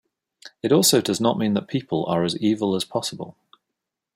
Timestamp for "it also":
0.63-0.99